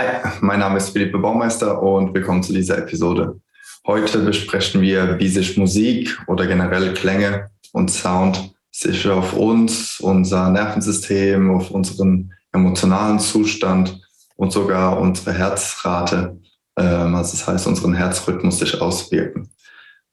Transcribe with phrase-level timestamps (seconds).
[0.00, 3.38] Hi, mein Name ist Philippe Baumeister und willkommen zu dieser Episode.
[3.86, 10.48] Heute besprechen wir, wie sich Musik oder generell Klänge und Sound sich auf uns, unser
[10.48, 14.00] Nervensystem, auf unseren emotionalen Zustand
[14.36, 16.38] und sogar unsere Herzrate,
[16.78, 19.50] ähm, also das heißt unseren Herzrhythmus sich auswirken.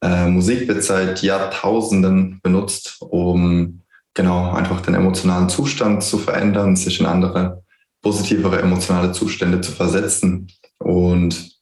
[0.01, 3.83] Äh, Musik wird seit Jahrtausenden benutzt, um
[4.13, 7.63] genau einfach den emotionalen Zustand zu verändern, sich in andere
[8.01, 10.47] positivere emotionale Zustände zu versetzen.
[10.77, 11.57] Und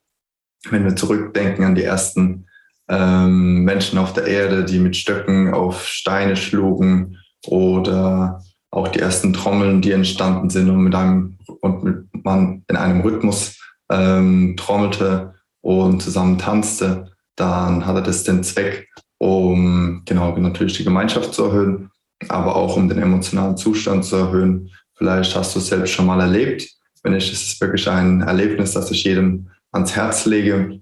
[0.70, 2.48] wenn wir zurückdenken an die ersten
[2.89, 7.17] ähm, Menschen auf der Erde, die mit Stöcken auf Steine schlugen
[7.48, 12.75] oder auch die ersten Trommeln, die entstanden sind und, mit einem, und mit, man in
[12.75, 13.58] einem Rhythmus
[13.89, 21.33] ähm, trommelte und zusammen tanzte, dann hatte das den Zweck, um genau natürlich die Gemeinschaft
[21.33, 21.91] zu erhöhen,
[22.27, 26.20] aber auch um den emotionalen Zustand zu erhöhen Vielleicht hast du es selbst schon mal
[26.20, 26.70] erlebt.
[27.03, 30.80] Wenn nicht, ist es wirklich ein Erlebnis, das ich jedem ans Herz lege.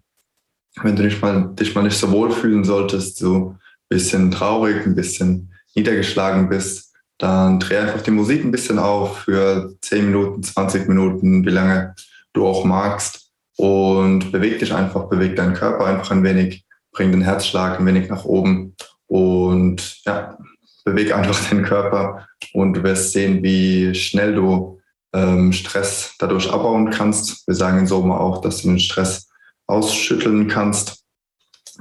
[0.81, 4.85] Wenn du dich mal, dich mal nicht so wohl fühlen solltest, so ein bisschen traurig,
[4.85, 10.43] ein bisschen niedergeschlagen bist, dann dreh einfach die Musik ein bisschen auf für 10 Minuten,
[10.43, 11.95] 20 Minuten, wie lange
[12.33, 13.31] du auch magst.
[13.55, 18.09] Und beweg dich einfach, beweg deinen Körper einfach ein wenig, bring den Herzschlag ein wenig
[18.09, 18.75] nach oben
[19.07, 20.37] und ja,
[20.83, 24.79] beweg einfach den Körper und du wirst sehen, wie schnell du
[25.13, 27.47] ähm, Stress dadurch abbauen kannst.
[27.47, 29.29] Wir sagen in Sommer auch, dass du den Stress
[29.67, 31.03] ausschütteln kannst.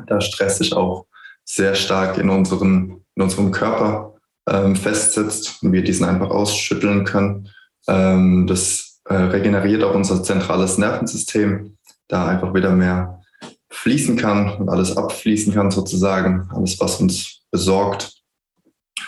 [0.06, 1.06] Da Stress sich auch
[1.44, 4.14] sehr stark in, unseren, in unserem Körper
[4.48, 7.48] ähm, festsetzt und wir diesen einfach ausschütteln können.
[7.88, 11.76] Ähm, das äh, regeneriert auch unser zentrales Nervensystem,
[12.08, 13.20] da einfach wieder mehr
[13.70, 18.21] fließen kann und alles abfließen kann sozusagen, alles was uns besorgt.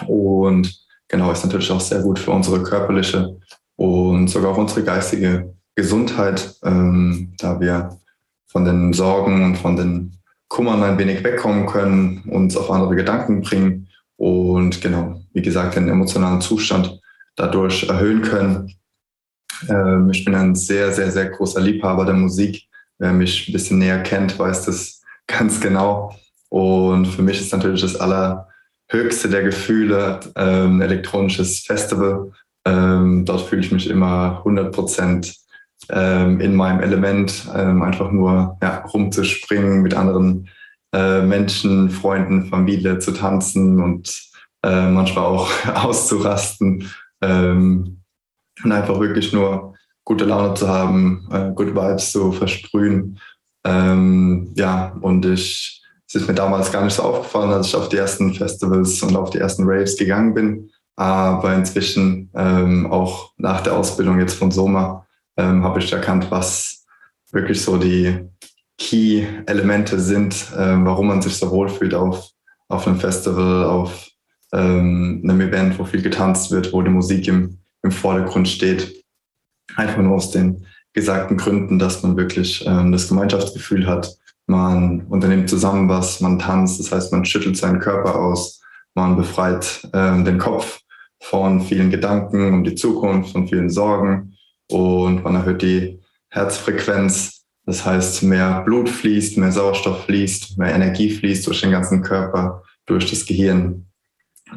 [0.07, 3.37] Und genau, ist natürlich auch sehr gut für unsere körperliche
[3.77, 7.99] und sogar auch unsere geistige Gesundheit, ähm, da wir
[8.47, 13.43] von den Sorgen und von den Kummern ein wenig wegkommen können, uns auf andere Gedanken
[13.43, 17.01] bringen und genau, wie gesagt, den emotionalen Zustand
[17.35, 18.73] dadurch erhöhen können.
[19.69, 22.65] Ähm, ich bin ein sehr, sehr, sehr großer Liebhaber der Musik.
[22.99, 26.15] Wer mich ein bisschen näher kennt, weiß das ganz genau.
[26.49, 28.49] Und für mich ist natürlich das aller
[28.95, 32.33] höchste der Gefühle, ähm, elektronisches Festival.
[32.65, 35.35] Ähm, dort fühle ich mich immer 100 Prozent
[35.91, 40.49] ähm, in meinem Element, ähm, einfach nur ja, rumzuspringen, mit anderen
[40.95, 44.11] äh, Menschen, Freunden, Familie zu tanzen und
[44.63, 46.89] äh, manchmal auch auszurasten
[47.21, 48.01] ähm,
[48.63, 49.75] und einfach wirklich nur
[50.05, 53.19] gute Laune zu haben, äh, Good Vibes zu versprühen.
[53.67, 55.84] Ähm, ja, und ich
[56.15, 59.17] es ist mir damals gar nicht so aufgefallen, als ich auf die ersten Festivals und
[59.17, 60.71] auf die ersten Raves gegangen bin.
[60.95, 65.05] Aber inzwischen, ähm, auch nach der Ausbildung jetzt von Soma,
[65.37, 66.85] ähm, habe ich erkannt, was
[67.33, 68.29] wirklich so die
[68.79, 72.31] Key-Elemente sind, ähm, warum man sich so wohlfühlt auf,
[72.69, 74.09] auf einem Festival, auf
[74.53, 79.05] ähm, einem Event, wo viel getanzt wird, wo die Musik im, im Vordergrund steht.
[79.75, 84.17] Einfach nur aus den gesagten Gründen, dass man wirklich ähm, das Gemeinschaftsgefühl hat,
[84.47, 88.61] man unternimmt zusammen was, man tanzt, das heißt, man schüttelt seinen Körper aus,
[88.95, 90.81] man befreit äh, den Kopf
[91.21, 94.37] von vielen Gedanken um die Zukunft, von vielen Sorgen
[94.71, 97.45] und man erhöht die Herzfrequenz.
[97.67, 102.63] Das heißt, mehr Blut fließt, mehr Sauerstoff fließt, mehr Energie fließt durch den ganzen Körper,
[102.85, 103.87] durch das Gehirn.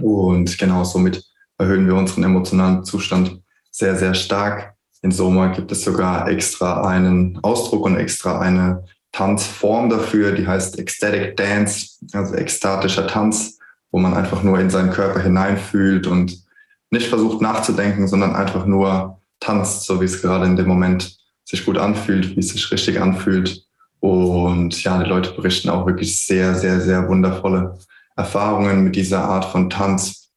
[0.01, 1.23] Und genau somit
[1.57, 4.73] erhöhen wir unseren emotionalen Zustand sehr, sehr stark.
[5.01, 8.83] In Soma gibt es sogar extra einen Ausdruck und extra eine
[9.17, 13.57] Tanzform dafür, die heißt Ecstatic Dance, also ekstatischer Tanz,
[13.89, 16.43] wo man einfach nur in seinen Körper hineinfühlt und
[16.91, 21.65] nicht versucht nachzudenken, sondern einfach nur tanzt, so wie es gerade in dem Moment sich
[21.65, 23.65] gut anfühlt, wie es sich richtig anfühlt.
[24.01, 27.79] Und ja, die Leute berichten auch wirklich sehr, sehr, sehr wundervolle
[28.15, 30.29] Erfahrungen mit dieser Art von Tanz.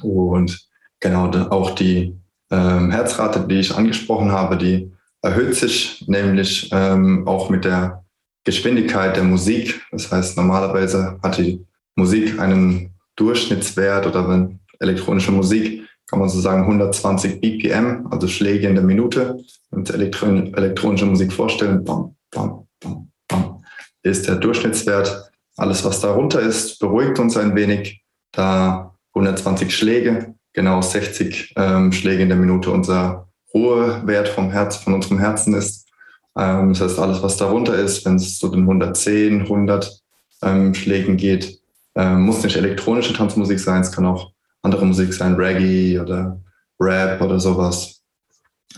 [0.00, 0.58] Und
[1.00, 2.18] genau auch die
[2.50, 4.90] ähm, Herzrate, die ich angesprochen habe, die
[5.22, 8.04] erhöht sich nämlich ähm, auch mit der
[8.44, 9.80] Geschwindigkeit der Musik.
[9.90, 11.64] Das heißt, normalerweise hat die
[11.94, 18.66] Musik einen Durchschnittswert oder wenn elektronische Musik, kann man so sagen 120 BPM, also Schläge
[18.66, 19.38] in der Minute.
[19.70, 23.64] Und elektron elektronische Musik vorstellen, bam, bam, bam, bam,
[24.02, 25.30] ist der Durchschnittswert.
[25.56, 28.02] Alles, was darunter ist, beruhigt uns ein wenig.
[28.32, 34.94] Da 120 Schläge, genau 60 ähm, Schläge in der Minute unser Ruhewert vom Herz, von
[34.94, 35.88] unserem Herzen ist.
[36.36, 40.00] Ähm, das heißt, alles, was darunter ist, wenn es zu den 110, 100
[40.42, 41.60] ähm, Schlägen geht,
[41.94, 44.32] ähm, muss nicht elektronische Tanzmusik sein, es kann auch
[44.62, 46.40] andere Musik sein, Reggae oder
[46.78, 48.02] Rap oder sowas.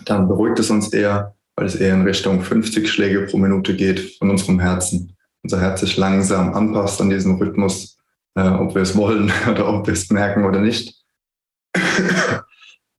[0.06, 4.16] Dann beruhigt es uns eher weil es eher in Richtung 50 Schläge pro Minute geht
[4.18, 5.16] von unserem Herzen.
[5.42, 7.98] Unser Herz sich langsam anpasst an diesen Rhythmus,
[8.34, 10.94] äh, ob wir es wollen oder ob wir es merken oder nicht.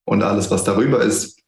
[0.05, 1.39] Und alles, was darüber ist,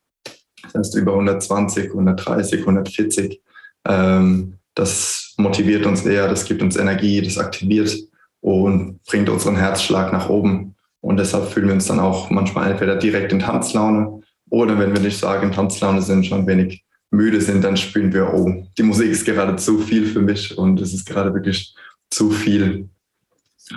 [0.65, 3.41] das heißt über 120, 130, 140,
[3.87, 7.95] ähm, das motiviert uns eher, das gibt uns Energie, das aktiviert
[8.41, 10.75] und bringt unseren Herzschlag nach oben.
[11.01, 15.01] Und deshalb fühlen wir uns dann auch manchmal entweder direkt in Tanzlaune oder wenn wir
[15.01, 18.83] nicht sagen, in Tanzlaune sind, schon ein wenig müde sind, dann spüren wir, oh, die
[18.83, 21.75] Musik ist gerade zu viel für mich und es ist gerade wirklich
[22.09, 22.89] zu viel.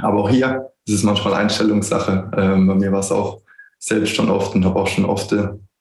[0.02, 2.30] Aber auch hier ist es manchmal Einstellungssache.
[2.36, 3.42] Ähm, bei mir war es auch
[3.78, 5.32] selbst schon oft und habe auch schon oft,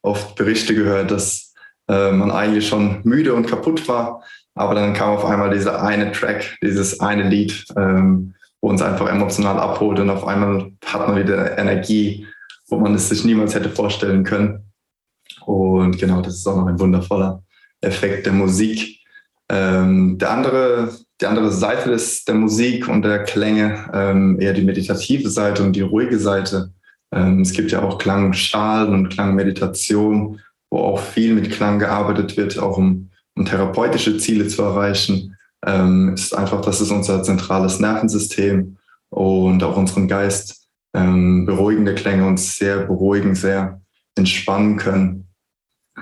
[0.08, 1.54] oft Berichte gehört, dass
[1.88, 4.24] äh, man eigentlich schon müde und kaputt war.
[4.56, 9.08] Aber dann kam auf einmal dieser eine Track, dieses eine Lied, ähm, wo uns einfach
[9.08, 12.26] emotional abholt und auf einmal hat man wieder Energie,
[12.68, 14.72] wo man es sich niemals hätte vorstellen können.
[15.46, 17.44] Und genau, das ist auch noch ein wundervoller
[17.82, 19.00] Effekt der Musik.
[19.50, 20.90] Ähm, der andere,
[21.22, 25.74] die andere Seite des, der Musik und der Klänge, ähm, eher die meditative Seite und
[25.74, 26.72] die ruhige Seite.
[27.14, 30.40] Ähm, es gibt ja auch Klangschalen und Klangmeditation,
[30.70, 35.36] wo auch viel mit Klang gearbeitet wird, auch um, um therapeutische Ziele zu erreichen.
[35.66, 38.78] Ähm, ist einfach, das ist unser zentrales Nervensystem
[39.10, 43.82] und auch unseren Geist ähm, beruhigende Klänge uns sehr beruhigen, sehr
[44.16, 45.28] entspannen können,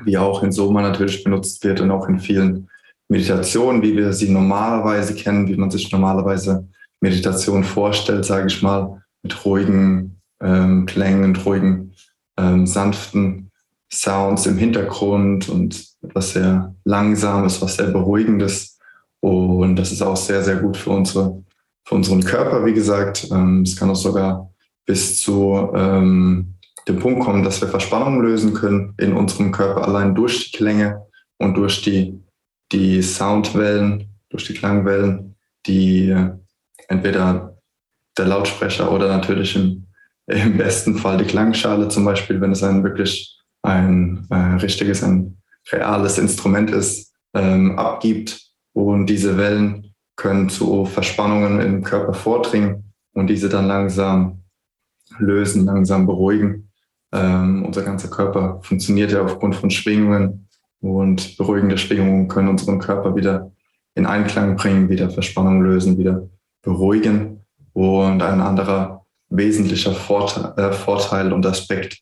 [0.04, 2.70] wie auch in Soma natürlich benutzt wird und auch in vielen
[3.08, 6.68] Meditationen, wie wir sie normalerweise kennen, wie man sich normalerweise
[7.02, 10.15] Meditation vorstellt, sage ich mal, mit ruhigen
[10.46, 11.94] ähm, Klängen, ruhigen,
[12.38, 13.52] ähm, sanften
[13.92, 18.78] Sounds im Hintergrund und etwas sehr Langsames, was sehr Beruhigendes.
[19.22, 21.44] Und das ist auch sehr, sehr gut für, unsere,
[21.84, 23.28] für unseren Körper, wie gesagt.
[23.32, 24.52] Ähm, es kann auch sogar
[24.86, 26.56] bis zu ähm,
[26.88, 31.02] dem Punkt kommen, dass wir Verspannungen lösen können in unserem Körper allein durch die Klänge
[31.38, 32.20] und durch die,
[32.72, 36.16] die Soundwellen, durch die Klangwellen, die
[36.88, 37.58] entweder
[38.18, 39.85] der Lautsprecher oder natürlich im
[40.28, 45.38] im besten Fall die Klangschale zum Beispiel, wenn es ein wirklich ein äh, richtiges, ein
[45.72, 48.42] reales Instrument ist, ähm, abgibt.
[48.74, 54.44] Und diese Wellen können zu Verspannungen im Körper vordringen und diese dann langsam
[55.20, 56.72] lösen, langsam beruhigen.
[57.14, 60.48] Ähm, unser ganzer Körper funktioniert ja aufgrund von Schwingungen
[60.82, 63.52] und beruhigende Schwingungen können unseren Körper wieder
[63.96, 66.30] in Einklang bringen, wieder Verspannungen lösen, wieder
[66.62, 67.46] beruhigen.
[67.74, 72.00] Und ein anderer wesentlicher Vorteil, äh, Vorteil und Aspekt,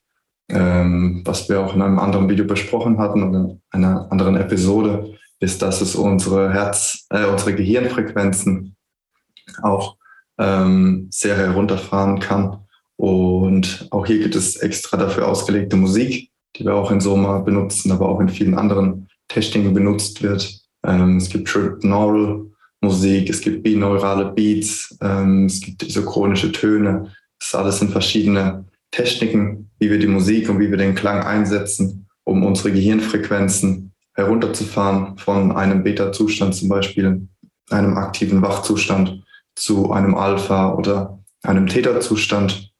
[0.49, 5.15] ähm, was wir auch in einem anderen Video besprochen hatten und in einer anderen Episode,
[5.39, 8.75] ist, dass es unsere Herz, äh, unsere Gehirnfrequenzen
[9.61, 9.97] auch
[10.37, 12.59] ähm, sehr herunterfahren kann.
[12.95, 17.91] Und auch hier gibt es extra dafür ausgelegte Musik, die wir auch in Soma benutzen,
[17.91, 20.61] aber auch in vielen anderen Techniken benutzt wird.
[20.85, 21.53] Ähm, es gibt
[21.83, 22.45] Neural
[22.83, 27.13] Musik, es gibt binaurale Beats, ähm, es gibt isochronische Töne.
[27.39, 32.07] Das alles sind verschiedene Techniken, wie wir die Musik und wie wir den Klang einsetzen,
[32.25, 37.27] um unsere Gehirnfrequenzen herunterzufahren von einem Beta-Zustand zum Beispiel,
[37.69, 39.23] einem aktiven Wachzustand
[39.55, 42.71] zu einem Alpha oder einem Theta-Zustand,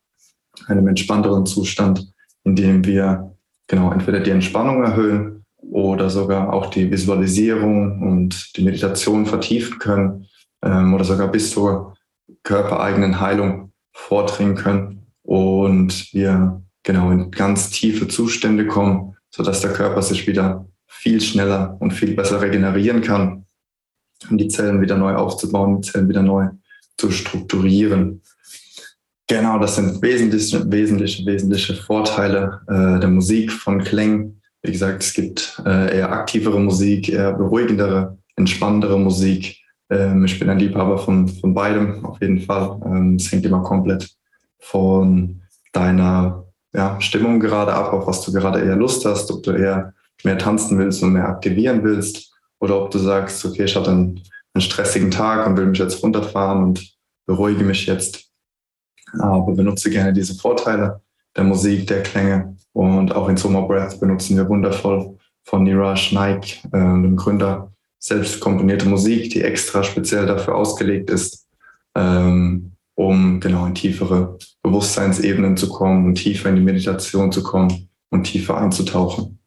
[0.68, 2.14] einem entspannteren Zustand,
[2.44, 3.36] in dem wir
[3.68, 5.33] genau entweder die Entspannung erhöhen
[5.72, 10.28] oder sogar auch die Visualisierung und die Meditation vertiefen können
[10.64, 11.96] ähm, oder sogar bis zur
[12.44, 20.02] körpereigenen Heilung vordringen können und wir genau in ganz tiefe Zustände kommen, sodass der Körper
[20.02, 23.46] sich wieder viel schneller und viel besser regenerieren kann,
[24.30, 26.50] um die Zellen wieder neu aufzubauen, die Zellen wieder neu
[26.98, 28.22] zu strukturieren.
[29.28, 35.14] Genau, das sind wesentliche, wesentliche, wesentliche Vorteile äh, der Musik von Klängen wie gesagt, es
[35.14, 39.58] gibt äh, eher aktivere Musik, eher beruhigendere, entspannendere Musik.
[39.90, 42.80] Ähm, ich bin ein Liebhaber von, von beidem, auf jeden Fall.
[42.86, 44.10] Ähm, es hängt immer komplett
[44.60, 45.42] von
[45.74, 49.94] deiner ja, Stimmung gerade ab, auf was du gerade eher Lust hast, ob du eher
[50.24, 54.22] mehr tanzen willst und mehr aktivieren willst oder ob du sagst, okay, ich hatte einen,
[54.54, 58.30] einen stressigen Tag und will mich jetzt runterfahren und beruhige mich jetzt.
[59.20, 61.02] Aber benutze gerne diese Vorteile
[61.36, 66.64] der Musik, der Klänge und auch in Soma Breath benutzen wir wundervoll von Niraj Naik,
[66.66, 71.48] äh, dem Gründer, selbst komponierte Musik, die extra speziell dafür ausgelegt ist,
[71.96, 77.88] ähm, um genau in tiefere Bewusstseinsebenen zu kommen und tiefer in die Meditation zu kommen
[78.10, 79.40] und tiefer einzutauchen.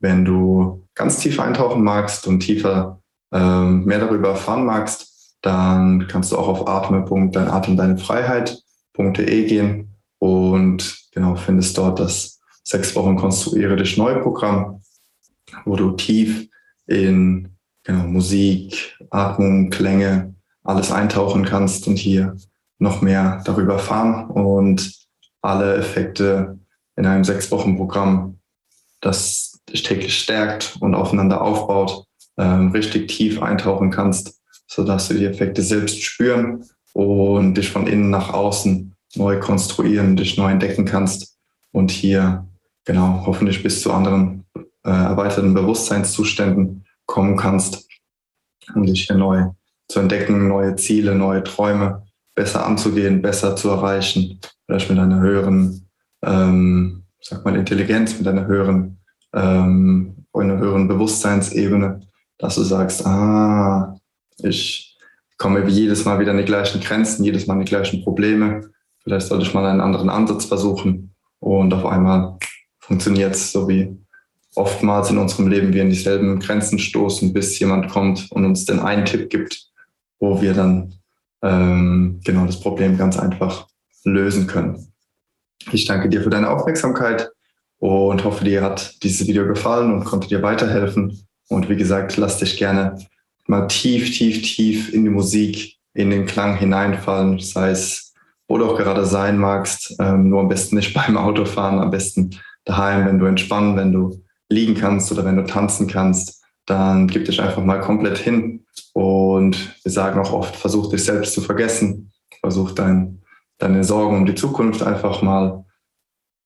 [0.00, 3.00] Wenn du ganz tief eintauchen magst und tiefer
[3.32, 11.76] ähm, mehr darüber erfahren magst, dann kannst du auch auf atme.deinatemdeinefreiheit.de gehen und genau findest
[11.78, 14.80] dort das sechs Wochen konstruiere dich neu Programm,
[15.64, 16.48] wo du tief
[16.86, 22.36] in genau, Musik, Atmung, Klänge, alles eintauchen kannst und hier
[22.78, 24.92] noch mehr darüber erfahren und
[25.42, 26.58] alle Effekte
[26.96, 28.38] in einem sechs Wochen Programm,
[29.00, 32.06] das dich täglich stärkt und aufeinander aufbaut,
[32.38, 38.10] ähm, richtig tief eintauchen kannst, sodass du die Effekte selbst spüren und dich von innen
[38.10, 41.36] nach außen neu konstruieren, dich neu entdecken kannst
[41.72, 42.46] und hier
[42.84, 44.44] genau hoffentlich bis zu anderen
[44.84, 47.88] äh, erweiterten Bewusstseinszuständen kommen kannst,
[48.74, 49.50] um dich hier neu
[49.88, 52.04] zu entdecken, neue Ziele, neue Träume
[52.34, 55.88] besser anzugehen, besser zu erreichen, vielleicht mit einer höheren,
[56.24, 58.98] ähm, sag mal, Intelligenz, mit einer höheren,
[59.32, 62.00] ähm, einer höheren Bewusstseinsebene,
[62.38, 63.96] dass du sagst, ah,
[64.38, 64.98] ich
[65.38, 68.70] komme jedes Mal wieder an die gleichen Grenzen, jedes Mal an die gleichen Probleme.
[69.04, 72.38] Vielleicht sollte ich mal einen anderen Ansatz versuchen und auf einmal
[72.80, 73.96] funktioniert es so wie
[74.54, 78.80] oftmals in unserem Leben wir in dieselben Grenzen stoßen, bis jemand kommt und uns den
[78.80, 79.68] einen Tipp gibt,
[80.20, 80.94] wo wir dann
[81.42, 83.66] ähm, genau das Problem ganz einfach
[84.04, 84.92] lösen können.
[85.72, 87.30] Ich danke dir für deine Aufmerksamkeit
[87.78, 91.26] und hoffe, dir hat dieses Video gefallen und konnte dir weiterhelfen.
[91.48, 92.98] Und wie gesagt, lass dich gerne
[93.46, 98.03] mal tief, tief, tief in die Musik, in den Klang hineinfallen, sei es,
[98.48, 102.38] wo du auch gerade sein magst, ähm, nur am besten nicht beim Autofahren, am besten
[102.64, 107.24] daheim, wenn du entspannen, wenn du liegen kannst oder wenn du tanzen kannst, dann gib
[107.26, 108.64] dich einfach mal komplett hin.
[108.92, 113.22] Und wir sagen auch oft, versuch dich selbst zu vergessen, versuch dein,
[113.58, 115.64] deine Sorgen um die Zukunft einfach mal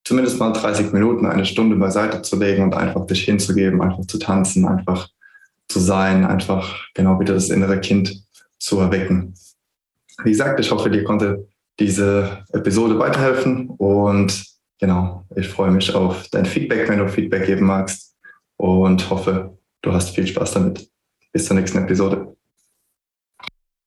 [0.05, 4.19] zumindest mal 30 Minuten, eine Stunde beiseite zu legen und einfach dich hinzugeben, einfach zu
[4.19, 5.09] tanzen, einfach
[5.69, 8.25] zu sein, einfach genau wieder das innere Kind
[8.59, 9.35] zu erwecken.
[10.25, 11.47] Wie gesagt, ich hoffe, dir konnte
[11.79, 14.45] diese Episode weiterhelfen und
[14.81, 18.17] genau, ich freue mich auf dein Feedback, wenn du Feedback geben magst
[18.57, 20.89] und hoffe, du hast viel Spaß damit.
[21.33, 22.38] Bis zur nächsten Episode.